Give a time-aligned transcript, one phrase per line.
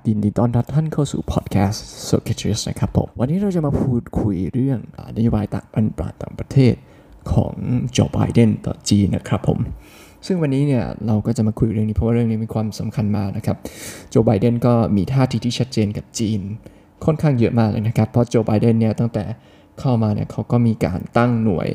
[0.00, 4.78] ับยินดีต้อนรับท่านเข้าสู่พอดแคสต์ s o c a t r i s นะครับผมวันนี้เราจะมาพูดคุยเรื่อง
[5.16, 6.74] นโยบายต่างประเทศต่างประเทศ
[7.32, 7.52] ของ
[7.92, 9.58] โจไบเดนต่อจีนนะครับผม
[10.26, 13.56] ซึ่งวันนี้เนี่ยเราก็จะมาคุยเรื่องนี้เพราะว่าเรื่องนี้มีความสำคัญมากนะครับ
[14.10, 16.40] โจไบเดนก็มีท่าทีที่ชัดเจนกับจีน
[17.04, 19.24] ค่อนข้างเยอะมากเลยนะครับ เพราะโจไบเดนเนี่ยตั้งแต่
[19.80, 21.68] เข้ามาเนี่ยเขาก็มีการตั้งหน่วย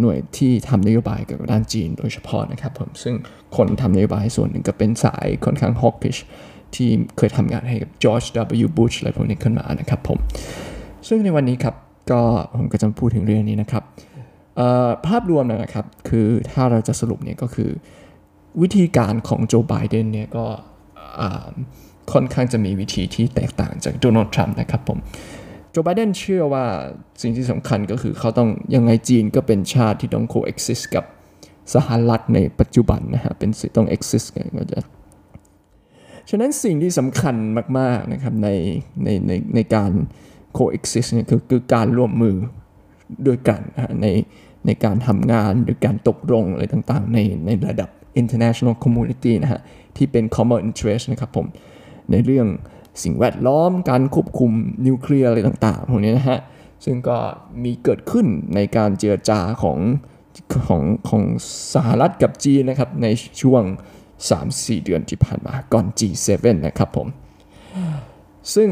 [0.00, 3.14] หน่วยที่ทำนโยบายเกี่ยวกับด้านจีนโดยเฉพาะนะครับผมซึ่ง
[3.56, 6.16] คนทำนโยบายส่วนหนึ่งก็เป็นสายค่อนข้างฮอกพิช
[6.76, 8.22] ที่เคยทำงานให้กับจอร์จ
[8.64, 8.68] W.
[8.76, 10.18] Bush อะไรพวกนี้ขึ้นมานะครับผม
[11.08, 11.74] ซึ่งในวันนี้ครับ
[12.10, 12.20] ก็
[12.58, 13.84] ผมก็จะพูดถึงเรื่องนี้นะครับ
[15.06, 17.70] ภาพรวมนะครับ คือถ้าเราจะสรุปเนี่ยก็คือ
[18.62, 20.44] วิธีการของโจไบเดนเนี่ยก็
[22.12, 24.98] ค่อนข้างจะมีวิธีที่แตกต่างจากโดนัลด์ทรัมป์นะครับผม
[25.70, 26.64] โจไบเดนเชื่อว่า
[27.22, 31.04] สิ่งที่สำคัญก็คือเขาต้องยังไงจีนก็เป็นชาติที่ต้อง coexist กับ
[31.74, 34.78] สหรัฐในปัจจุบันนะฮะเป็นสิ่งต้อง exist กันก็จะ
[36.30, 37.34] ฉะนั้นสิ่งที่สำคัญ
[37.78, 38.48] มากๆนะครับใน
[39.04, 39.90] ในในในการ
[40.58, 42.36] coexist เนี่ยคือคือการร่วมมือ
[43.26, 44.06] ด้วยกันนะใน
[44.66, 47.90] ในการทำงานหรือการตกลงอะไรต่างๆ ในในระดับ
[48.20, 49.60] international community นะฮะ
[49.96, 51.46] ที่เป็น common interest นะครับผม
[52.10, 52.46] ในเรื่อง
[53.02, 54.50] สิ่งแวดล้อมการควบคุม
[54.86, 56.40] นิวเคลียร์อะไรต่างๆพวกนี้นะฮะ
[56.84, 57.18] ซึ่งก็
[57.64, 59.78] มีเกิดขึ้นในการเจรจาของ
[60.68, 61.22] ของของ
[61.74, 63.06] สหรัฐกับจีนนะครับใน
[63.42, 63.62] ช่วง
[64.28, 66.30] 3-4 เดือนที่ผ่านมาก่อน G7
[66.66, 67.06] นะครับผม
[68.54, 68.68] ซึ่ง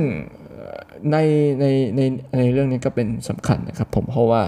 [1.12, 1.16] ใน
[1.60, 1.64] ใน
[1.96, 2.00] ใน
[2.36, 4.42] ในเรื่องนี้ก็เป็นสำคัญนะครับผมเพราะว่า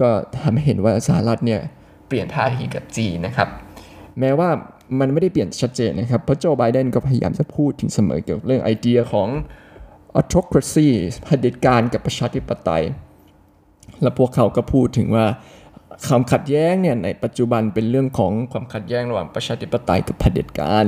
[0.00, 0.10] ก็
[0.42, 1.60] ทำให้เห็นว่าสหรัฐเนี่ย
[2.08, 3.48] เปลี่ยนท่าทีกับจีนนะครับ
[4.20, 4.50] แม้ว่า
[5.00, 9.28] มันไม่ได้เปลี่ยนชัดเจนนะครับ เพราะโจไบเดนก็พยายามจะพูดถึงเสมอเกี่ยวกับเรื่องไอเดียของ
[10.20, 10.88] autocracy
[11.24, 12.84] เผด็จการกับประชาธิปไตย
[14.02, 15.26] และพวกเขาก็พูดถึงว่า
[16.08, 20.84] ความขัดแย้งเนี่ยในปัจจุบันเป็นเรื่องของความขัดแย้งระหว่างประชาธิปไตยกับเผด็จการ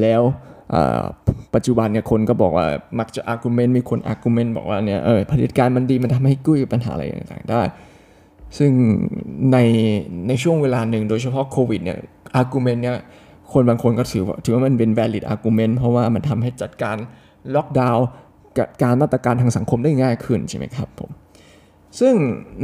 [0.00, 0.22] แล้ว
[1.54, 2.66] ปัจจุบันเนี่ยคนก็บอกว่า
[2.98, 7.62] มักจะ argument มีคน argument บอกว่าเนี่ยเออเผด็จการมันดีมันทำให้กู้ปัญหาอะไรต่างๆได้
[8.58, 8.70] ซึ่ง
[9.52, 9.58] ใน
[10.28, 11.98] ในช่วงเวลาหนึ่งโดยเฉพาะโควิดเนี่ย
[12.34, 12.96] argument เนี่ย
[13.52, 16.96] คนบางคนก็ถือว่าถือว่ามันเป็น valid argument เพราะว่ามันทำให้จัดการ
[17.54, 18.06] ล็อกดาวน์
[18.82, 21.10] การมาตรการทางสังคมได้ง่ายขึ้นใช่ไหมครับผม
[22.00, 22.14] ซึ่ง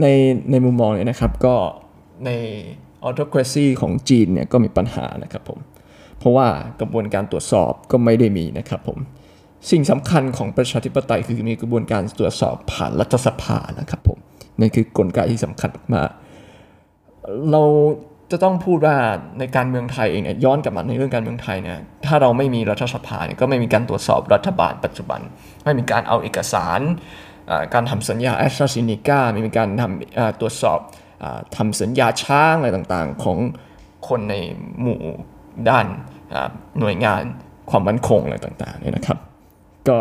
[0.00, 0.06] ใน
[0.50, 1.54] ในมุมมองเนี่ยนะครับก็
[2.26, 2.30] ใน
[3.06, 5.58] autocracy ของจีนเนี่ยก็มีปัญหานะครับผม
[6.18, 6.48] เพราะว่า
[6.80, 8.98] กระบวนการตรวจสอบก็ไม่ได้มีนะครับผม
[9.70, 14.18] สิ่งสำคัญของประชาธิปไตยคือมีกระบวนการตรวจสอบผ่านรัฐสภานะครับผม
[14.60, 16.10] นั่นคือกลไกที่สำคัญมาก
[17.52, 17.62] เรา
[18.30, 18.96] จะต้องพูดว่า
[19.38, 25.20] ในการเมืองไทยเองเนี่ยย้อนกลับมาในเรื่องการเมืองไทยเนี่ยถ้าเราไม่มีรัฐสภาเนี่ยก็ไม่มีการตรวจสอบรัฐบาลปัจจุบัน
[25.64, 26.80] ไม่มีการเอาเอกสาร
[27.74, 30.78] การทำสัญญาแอสตราซินิก้ามีการทำตรวจสอบ
[31.56, 33.38] ทำสัญญาช้างอะไรต่างๆ ของ
[34.08, 34.34] คนใน
[34.82, 35.02] หมู่
[35.68, 35.86] ด้าน
[36.80, 37.22] หน่วยงาน
[37.70, 39.18] ความมั่นคงอะไรต่างๆเนี่ยนะครับ
[39.88, 39.98] ก็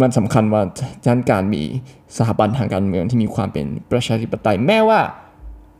[0.00, 0.62] มันสำคัญว่า
[1.06, 1.62] ด้านการมี
[2.16, 5.00] สถาบันทางการเมืองที่มีความเป็นประชาธิปไตยแม้ว่า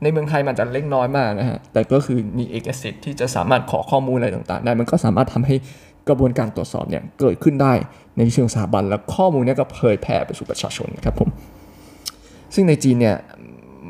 [0.03, 5.57] ในเมืองไทยมันจะเล็กน้อยมากนะฮะ แต่ก็คือมีเอกสิทธิ์ที่จะสามารถขอข้อมูลอะไรต่างๆ ได้ มันก็สามารถทำให้
[6.09, 7.72] กระบวนการตรวจสอบเนี่ยเกิดขึ้นได้
[8.16, 11.28] ในเชิงสถาบัน แล้วข้อมูลเนี่ยก็เผยแพร่ไปสู่ประชาชนครับผม
[12.54, 13.16] ซึ่งในจีนเนี่ย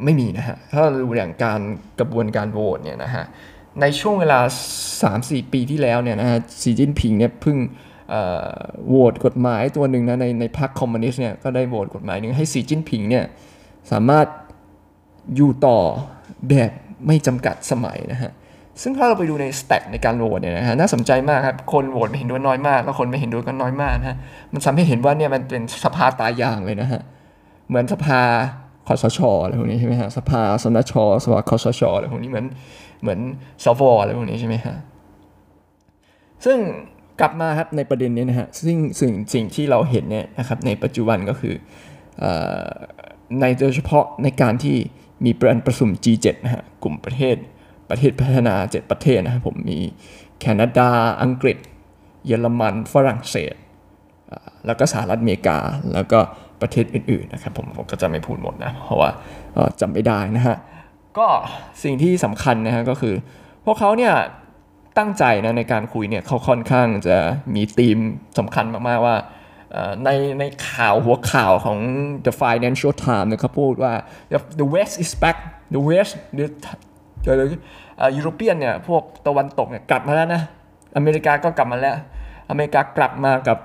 [0.05, 1.61] ไม่มีนะฮะถ้าเราดูอย่างการ
[1.99, 3.25] กระบวนการโหวตเนี่ยนะฮะ
[3.81, 4.41] ในช่วงเวลา
[4.91, 7.57] 3-4 ปีที่แล้วเนี่ยนะฮะสีจิ้นผิงเนี่ยเพิ่ง
[8.89, 13.25] โหวตกฎหมายตัวหนึ่งนะในในพรรคคอมมิวนิสต์เนี่ยก็ได้โหวตกฎหมายหนึ่งให้สีจิ้นผิงเนี่ย
[13.93, 14.27] สามารถ
[15.37, 15.79] อยู่ต่อ
[16.49, 16.71] แบบ
[17.07, 18.33] ไม่จำกัดสมัยนะฮะ
[18.83, 24.17] ซึ่งถ้าเราไปดูในสแต็กในการโหวตเนี่ยนะฮะน่าสนใจมากครับ คนโหวตไม่เห็นด้วยน้อยมาก แล้วคนไม่เห็นด้วยก็น้อยมากนะฮะ
[24.53, 27.01] มันทำให้เห็นว่าเนี่ยมันเป็นสภาตายางเลยนะฮะ
[27.69, 28.21] เหมือนสภา
[28.87, 30.93] คอสชอะไรพวกนี้ใช่ไหมฮะสภาสนช
[31.25, 32.47] สภาคอสชอะไรพวกนี้เหมือน
[33.03, 33.19] เหมือน
[33.65, 34.77] สวอะไรพวกนี้ใช่ไหมฮะ
[36.45, 36.59] ซึ่ง
[37.21, 41.55] กลับมาครับในประเด็นนี้นะฮะซึ่งสิ่งสิ่งที่เราเห็นเนี่ยนะครับในปัจจุบันก็คือ
[43.41, 44.77] ในโดยเฉพาะในการที่
[45.25, 47.37] มีประประชุม G7 นะฮะกลุ่มประเทศ
[47.91, 49.79] ประเทศพัฒนา 7 ประเทศนะครับผมมี
[50.41, 50.89] แคนาดา
[51.23, 51.59] อังกฤษ
[52.27, 53.55] เยอรมัน ฝรั่งเศส
[54.67, 55.59] แล้วก็สหรัฐอเมริกา
[55.95, 56.19] แล้วก็
[56.63, 59.11] ประเทศอื่นๆนะครับผมผมก็จะไม่พูดหมดนะ เพราะว่า
[59.81, 60.57] จำไม่ได้นะฮะ
[61.19, 61.27] ก็
[61.83, 63.15] สิ่งที่สำคัญนะฮะก็คือ
[63.65, 64.15] พวกเขาเนี่ย
[64.99, 67.17] ตั้งใจนะในการคุยเนี่ยเขาค่อนข้างจะ
[67.55, 67.99] มีธีม
[68.39, 69.17] สำคัญมากๆว่า
[70.05, 71.79] ในในข่าวหัวข่าวของ
[72.27, 73.93] The Financial Times เนี่ยเขาพูดว่า
[74.61, 75.39] the West is back
[75.75, 76.47] the West the
[77.25, 80.43] หรือยยุโรเปียนเนี่ยพวกตะวันตกเนี่ยกลับมาแล้วนะ
[80.97, 81.97] อเมริกาก็กลับมาแล้ว
[82.51, 83.59] อเมริกากลับมากับ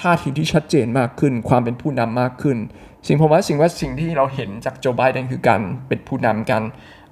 [0.00, 2.58] ท่าทีที่ชัดเจนมากขึ้น ความเป็นผู้นำมากขึ้น
[3.06, 6.62] สิ่งผมว่าสิ่งว่าสิ่งที่เราเห็นจากโจไบเดนคือการเป็นผู้นำการ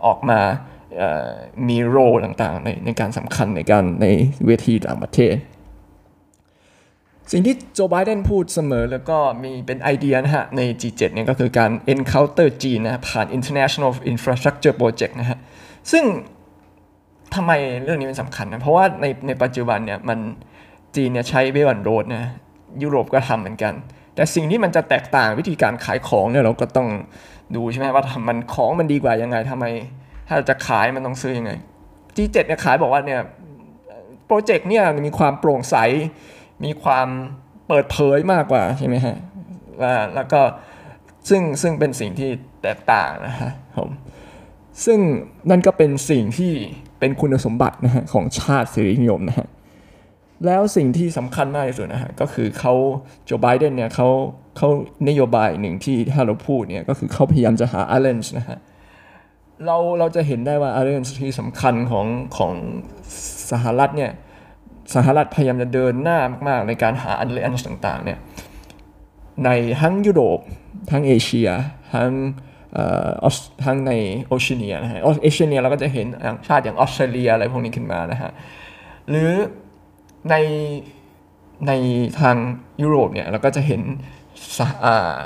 [0.06, 0.40] ออกมา
[1.68, 4.06] มีโรต่างๆในในการสำคัญในการใน
[4.46, 5.34] เวทีต่างประเทศ
[7.32, 15.38] สิ่งที่โจไบเดนพูดเสมอแล้วก็มีเป็นไอเดียนะฮะ ใน G7 เนี่ยก็คือการ encounter จีนนะผ่าน international infrastructure project นะฮะ
[15.92, 16.04] ซึ่ง
[17.34, 17.52] ทำไม
[17.84, 20.18] เรื่องนี้เป็นสำคัญนะ เพราะว่าในในปัจจุบันเนี่ยมัน
[20.96, 22.24] จีนเนี่ยใช้เบลนโรดนะ
[22.82, 23.72] ยุโรปก็ทำเหมือนกัน
[24.14, 26.88] แต่สิ่งที่มันจะแตกต่างวิธีการขายของเนี่ยเราก็ต้อง
[27.56, 29.64] ดูใช่ไหมว่ามันของมันดีกว่ายังไงทำไม
[30.28, 31.52] ถ้าจะขายมันต้องซื้อยังไง
[32.16, 33.20] G7 เนี่ยขายบอกว่าเนี่ย
[34.26, 35.76] โปรเจกต์เนี่ยมีความโปร่งใส
[36.64, 37.08] มีความ
[37.68, 39.16] เปิดเผยมากกว่าใช่ไหมฮะ
[40.14, 40.40] แล้วก็
[41.28, 42.30] ซึ่งซึ่งเป็นสิ่งที่
[42.62, 43.90] แตกต่างนะฮะผม
[44.84, 44.98] ซึ่ง
[45.50, 46.52] นั่นก็เป็นสิ่งที่
[46.98, 49.48] เป็นคุณสมบัตินะฮะของชาติสิรินิยมนะฮะ
[50.46, 52.74] แล้วสิ่งที่สำคัญมากที่สุดนะฮะก็คือเขา
[53.24, 54.08] โจไบเดนเนี่ยเขา
[54.56, 54.68] เขา
[55.08, 58.58] นโยบายหนึ่งที่ถ้าเราพูดเนี่ยก็คือเขาพยายามจะหาอ l เลนส์นะฮะ
[59.66, 62.06] เราเราจะเห็นได้ว่าอ l เลนส์ที่สำคัญของ
[62.36, 62.52] ของ
[63.50, 64.10] สหรัฐเนี่ย
[64.94, 68.18] สหรัฐพยายามจะเดินหน้ามาก ๆ ในการหาอ l เลนส์ต่างๆเนี่ย
[69.44, 69.50] ใน
[69.80, 70.38] ทั้งยุโรป
[70.90, 71.48] ทั้งเอเชีย
[71.94, 72.10] ทั้ง
[73.64, 73.92] ทั้งใน
[74.24, 76.06] โอเชียเนียนะฮะเอเชียเนียเราก็จะเห็น
[76.48, 78.30] ชาติอย่างออสเตรเลียอะไรพวกนี้ขึ้นมานะฮะ
[79.10, 79.30] หรือ
[80.30, 80.34] ใน
[81.66, 81.72] ใน
[82.20, 82.36] ทาง
[82.82, 83.82] ยุโรปเนี่ยเราก็จะเห็น
[84.58, 84.60] ส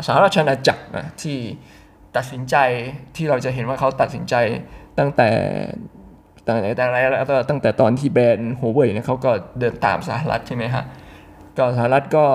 [0.06, 1.36] สหราชอาณาจักรนะที่
[2.16, 2.56] ตัดสินใจ
[3.16, 4.34] ที่เราจะเห็นว่าเขาตัดสินใจ
[4.98, 5.28] ตั้งแต่
[6.48, 9.30] ต่างแต่อะไรแล้วตั้งแต่ตอนที่แบนด์โฮเว่ยเนี่ยเขาก็
[9.60, 10.84] เดินตามสหรัฐใช่ไหมฮะ
[11.58, 12.26] ก็สหรัฐก็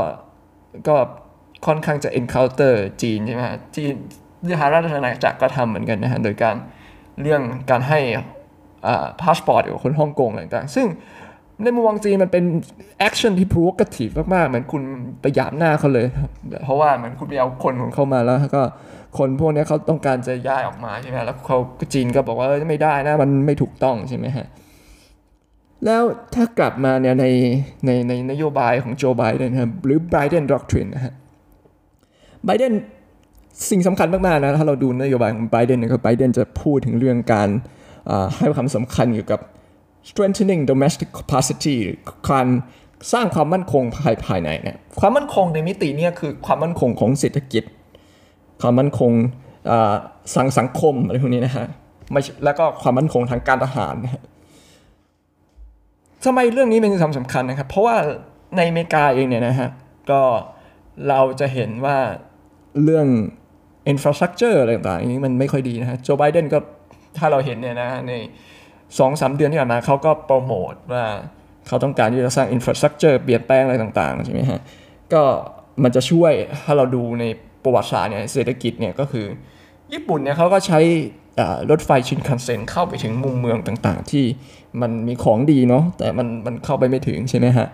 [0.88, 0.96] ก็
[1.66, 3.42] ค่อนข้างจะ encounter จีนใช่ไหม
[3.76, 3.94] จีน
[4.54, 6.56] สหราชอาณาจักรก็ทำเหมือนกันนะฮะโดยการ
[7.22, 8.00] เรื่องการให้
[9.22, 10.88] พาสปอร์ตกับคนฮ่องกงอะไรต่างๆ ซึ่ง
[11.62, 12.44] ในมุมมองจีนมันเป็น
[13.00, 14.82] action ที่ provocative มากๆ เหมือนคุณ
[15.22, 16.08] ไปหยามหน้าเขาเลย
[16.66, 18.64] เพราะว่าเหมือนคุณไปเอาคนของเขามาแล้วก็
[19.18, 21.58] คนพวกนี้เขาต้องการจะย้ายออกมาใช่ไหมแล้วเขา
[21.94, 24.48] จีนก็บอกว่าไม่ได้นะ มันไม่ถูกต้องใช่ไหมฮะ
[25.86, 26.02] แล้ว
[26.36, 27.26] ถ้ากลับมาเนี่ยใน
[27.86, 31.14] ในในนโยบายของโจไบเดนครับหรือไบเดน doctrine นะฮะ
[32.46, 32.74] ไบเดน
[33.70, 37.50] สิ่งสำคัญมากๆนะถ้าเราดูนโยบายของไบเดนนะครับไบเดนจะพูดถึงเรื่องการ
[38.40, 39.40] ให้ความสำคัญเกี่ยวกับ
[40.10, 41.76] strengthening domestic capacity
[42.30, 42.48] การ
[43.14, 47.64] สร้างความมั่นคงภายภายในเนี่ยความมั่นคงในมิติเนี้คือความมั่นคงของเศรษฐกิจ
[48.62, 49.12] ความมั่นคง
[50.36, 51.68] สังสังคมอะไรพวกนี้นะฮะ
[52.12, 54.24] ไม่แล้วก็ความมั่นคงทางการทหารนะฮะ
[56.26, 57.96] ทำไมเรื่องนี้เป็นสำคัญนะครับ เพราะว่า
[58.58, 59.70] ในอเมริกาเองเนี่ยนะฮะ
[60.12, 60.22] ก็
[61.10, 61.98] เราจะเห็นว่า
[62.84, 63.08] เรื่อง
[63.92, 66.60] infrastructure อะไรต่างๆนี้มันไม่ค่อยดีนะฮะโจไบเดนก็
[67.18, 68.14] ถ้าเราเห็นเนี่ยนะใน
[69.00, 71.06] สองสามเดือนที่ผ่านมาเขาก็โปรโมทว่า
[71.68, 74.60] เขาต้องการที่จะสร้างอินฟราสตรักเจอร์เปลี่ยนแปลงอะไรต่างๆใช่ไหมฮะ
[75.14, 75.24] ก็
[75.84, 76.34] มันจะช่วย
[76.66, 77.26] ถ้าเราดูใน
[77.64, 79.26] ประวัติศาสตร์เนี่ยเศรษฐกิจเนี่ยก็คือ
[79.94, 80.80] ญี่ปุ่นเนี่ยเขาก็ใช้
[81.72, 84.26] รถไฟชินคันเซ็นเข้าไปถึงมุมเมืองต่างๆ ที่
[84.82, 87.68] มันมีของดีเนาะแต่มันมันเข้าไปไม่ถึงใช่ไหมฮะ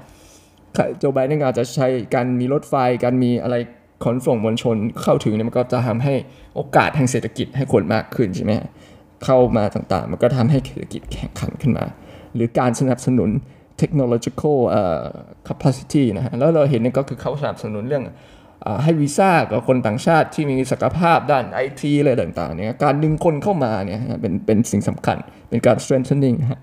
[0.98, 3.56] โจไบเดนอาจจะใช้การมีรถไฟการมีอะไร
[4.04, 6.14] ขนส่งมวลชนเข้าถึงเนี่ยมันก็จะทำให้
[6.56, 8.52] โอกาสทางเศรษฐกิจให้คนมากขึ้นใช่ไหม
[9.26, 11.86] เข้ามาต่างๆ มันก็ทำให้เศรษฐกิจแข่งขันขึ้นมา
[12.36, 13.30] หรือการสนับสนุน
[13.82, 15.08] technological uh,
[15.48, 18.04] capacity นะฮะแล้วเราเห็นนี่ก็คือเขาสนับสนุนเรื่อง
[18.84, 25.18] ให้วีซ่ากับคนต่างชาติที่มีศักยภาพด้านไอทีอะไรต่างๆเนี่ยการดึงคนเข้ามาเนี่ยเป็นเป็นสิ่งสำคัญ
[25.50, 26.62] เป็นการ strengthening ฮะ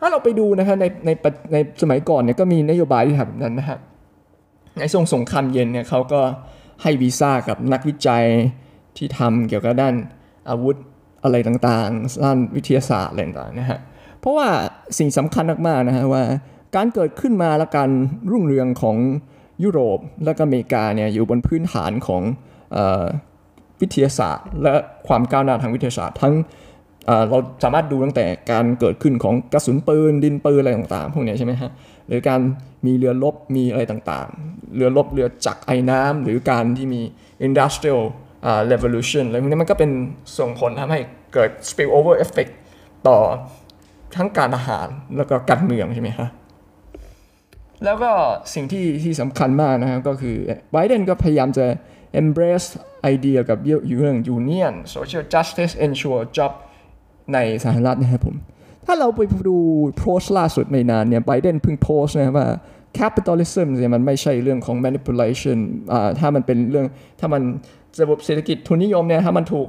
[0.00, 1.10] ถ้าเราไปดูนะฮะในใน
[1.52, 3.78] ในสมัยก่อนเนี่ยก็มีนโยบายที่ทำแบบนั้นนะฮะ
[4.78, 6.20] ในช่วงสงครามเย็นเนี่ยเขาก็
[6.82, 8.24] ให้วีซ่ากับนักวิจัย
[8.96, 9.94] ที่ทำเกี่ยวกับด้าน
[10.50, 10.76] อาวุธ
[11.24, 13.78] อะไรต่างๆด้านวิทยาศาสตร์อะไรต่างๆนะฮะ
[14.20, 14.48] เพราะว่า
[14.98, 16.24] สิ่งสำคัญมากๆนะฮะว่า
[16.76, 17.90] การเกิดขึ้นมาและการ
[18.30, 18.96] รุ่งเรืองของ
[19.62, 22.22] ยุโรปและก็อเมริกาเนี่ยอยู่บนพื้นฐานของ
[23.80, 24.72] วิทยาศาสตร์ และ
[25.08, 26.34] ความก้าวหน้าทางวิทยาศาสตร์ ทั้ง
[27.28, 31.70] เราสามารถดูตั้งแต่การเกิดขึ้นของกระสุนปืนดินปืนอะไรต่างๆพวกนี้ใช่ไหมฮะ
[32.08, 32.40] หรือการ
[32.86, 37.00] มีเรือรบมีอะไรต่างๆ เรือรบเรือจักรไอ้น้ำหรือการที่มี
[37.46, 38.02] industrial
[38.72, 39.90] revolution อะไรพวกนี้มันก็เป็น
[40.38, 41.00] ส่งผลทำให้
[41.34, 42.52] เกิด spill over effect
[43.08, 43.18] ต่อ
[44.16, 44.86] ทั้งการอาหาร
[45.16, 46.28] แล้วก็การเมืองใช่ไหมฮะ
[47.84, 48.10] แล้วก็
[48.54, 50.36] สิ่งที่ที่สำคัญมากนะครับก็คือ
[50.72, 51.66] ไบเดนก็พยายามจะ
[52.20, 52.68] embrace
[53.02, 56.52] ไอเดียกับเรื่อง union social justice ensure job
[57.34, 58.36] ในสหรัฐนะครับผม
[58.86, 59.56] ถ้าเราไปดู
[59.98, 62.46] โพสต์ล่าสุดไม่นานเนี่ยไบเดนเพิ่งโพสต์นะว่า
[62.98, 65.58] capitalism เนี่ยมันไม่ใช่เรื่องของ manipulation
[65.92, 66.86] อ่าถ้ามันเป็นเรื่อง
[67.20, 67.42] ถ้ามัน
[68.02, 69.68] ระบบเศรษฐกิจทุนนิยมเนี่ยถ้ามันถูก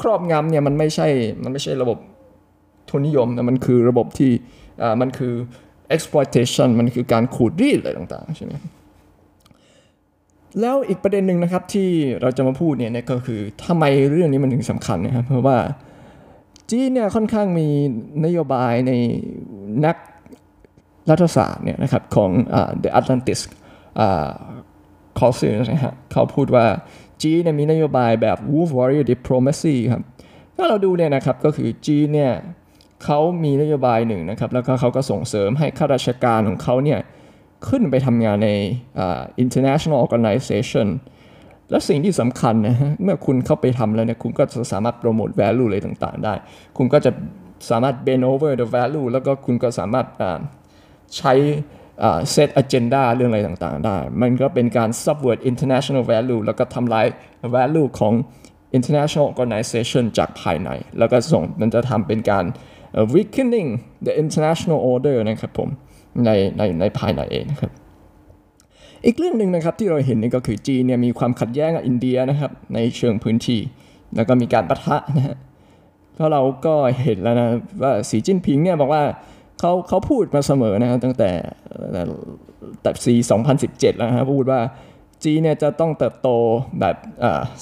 [0.00, 1.08] ครอบงำเนี่ยมันไม่ใช่
[1.42, 1.98] มันไม่ใช่ระบบ
[2.90, 4.30] ทุนนิยมนะมันคือระบบที่
[5.00, 5.34] มันคือ
[5.94, 8.52] exploitation มันคือการขูดรีดอะไรต่างๆใช่ไหม
[10.60, 11.88] แล้วอีกประเด็นหนึ่งนะครับที่
[12.20, 15.58] เราจะมาพูดเนี่ยก็คือทำไมเรื่องนี้มันถึงสำคัญนะครับ เพราะว่า
[16.70, 17.68] จีนเนี่ยค่อนข้างมี
[18.24, 18.92] นโยบายใน
[19.86, 19.96] นัก
[21.10, 22.30] รัฐศาสตร์เนี่ยนะครับของ
[22.82, 23.40] The Atlantis
[25.18, 26.66] คอสื่อนะฮะเขาพูดว่า
[27.22, 30.02] จีนมีนโยบายแบบ wolf warrior diplomacy ครับ
[30.56, 32.32] ถ้าเราดูเนี่ยนะครับก็คือจีนเนี่ย
[33.04, 37.00] เขามีนโยบายหนึ่งนะครับแล้วก็เขาก็ส่งเสริมให้ข้าราชการของเขาเนี่ย
[37.68, 38.50] ขึ้นไปทำงานใน
[39.44, 40.88] international organization
[41.70, 46.34] และสิ่งที่สำคัญนะฮะเมื่อคุณเข้าไปทำแล้วเนี่ยคุณก็จะสามารถโปรโมท value อะไรต่างๆ ได้
[46.76, 47.10] คุณก็จะ
[47.70, 50.06] สามารถ bend over the value แล้วก็คุณก็สามารถ
[51.16, 51.34] ใช้
[52.30, 57.06] เซตอ agenda เรื่องอะไรต่างๆ ได้ มันก็เป็นการ subvert international value แล้วก็ทำลาย
[57.54, 58.14] value ของ
[58.76, 62.44] international organization จากภายใน แล้วก็ส่งมันจะทำเป็นการ
[63.14, 63.70] weakening
[64.06, 65.68] the international order นะครับผม
[66.24, 67.70] ในในในภายในเองนะครับ
[69.06, 73.60] อีกเรื่องหนึ่งนะครับที่เราเห็นนี่ก็คือจีนเนี่ยมีความขัดแย้งกับอินเดียนะครับในเชิงพื้นที่
[74.16, 75.36] แล้วก็มีการปะทะนะฮะ
[76.14, 77.48] เพราะเราก็เห็นแล้วนะ
[77.82, 79.02] ว่าสีจิ้นผิงเนี่ยบอกว่า
[79.60, 81.30] เขาเขาพูดมาเสมอนะตั้งแต่
[82.82, 83.14] แต่ปี
[83.56, 84.60] 2017 แล้วนะพูดว่า
[85.24, 86.28] จีนเนี่ยจะต้องเติบโต
[86.80, 86.96] แบบ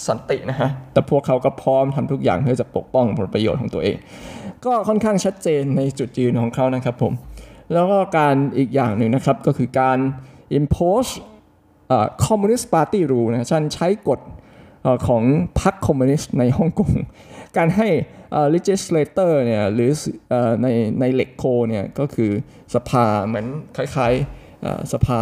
[0.07, 3.97] สันตินะฮะ แต่พวกเขาก็พร้อมทำทุกอย่างเพื่อจะปกป้องผลประโยชน์ของตัวเอง
[4.65, 7.13] ก็ค่อนข้างชัดเจนในจุดยืนของเขานะครับผม
[7.73, 9.99] แล้วก็การอีกอย่างหนึ่งนะครับก็คือการ
[10.59, 11.13] impose
[12.27, 14.21] communist party rule นะฉันใช้กฎ
[15.09, 15.23] ของ
[15.61, 16.93] พรรคคอมมิวนิสต์ในฮ่องกง
[17.59, 17.89] การให้
[18.55, 19.91] legislator เนี่ยหรือ
[20.63, 20.67] ใน
[21.01, 22.31] ในเล็กโคเนี่ยก็คือ
[22.75, 23.47] สภาเหมือน
[23.77, 25.19] คล้ายๆสภา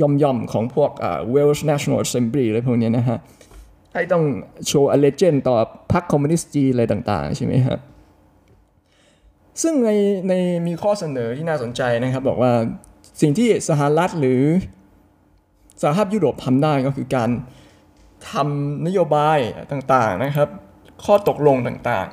[0.00, 0.90] ย่อมๆของพวก
[1.34, 3.18] Welsh National Assembly อะไรพวกนี้นะฮะ
[3.92, 4.24] ให้ต้อง
[4.66, 5.56] โชว์ allegiance ต่อ
[5.92, 7.78] พรรคคอมมิวนิสต์จีอะไรต่างๆ ใช่ไหมฮะ
[9.62, 9.90] ซึ่งใน
[10.28, 10.32] ใน
[10.66, 12.52] มีข้อเสนอที่น่าสนใจนะครับ บอกว่า
[13.20, 14.42] สิ่งที่สหรัฐหรือ
[15.82, 17.30] สหภาพยุโรปทำได้ก็คือการ
[18.30, 19.38] ทำนโยบาย
[19.72, 20.48] ต่างๆนะครับ
[21.04, 22.08] ข้อตกลงต่าง